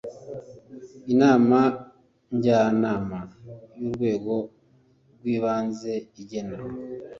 [1.13, 1.59] inama
[2.35, 3.19] njyanama
[3.81, 4.33] y urwego
[5.17, 6.57] ry ibanze igena